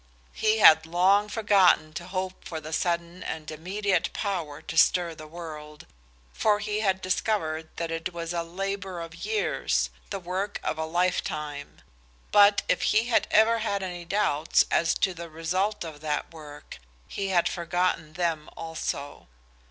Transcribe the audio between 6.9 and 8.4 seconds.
discovered that it was